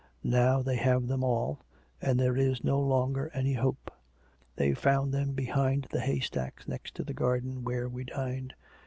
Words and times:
Now 0.23 0.63
they 0.63 0.77
have 0.77 1.05
them 1.07 1.23
all, 1.23 1.59
and 2.01 2.19
there 2.19 2.35
is 2.35 2.63
no 2.63 2.79
longer 2.79 3.29
any 3.35 3.53
hope. 3.53 3.91
They 4.55 4.73
found 4.73 5.13
them 5.13 5.33
behind 5.33 5.85
the 5.91 5.99
haystacks 6.01 6.67
next 6.67 6.95
to 6.95 7.03
the 7.03 7.13
garden 7.13 7.63
where 7.63 7.87
we 7.87 8.05
dined. 8.05 8.55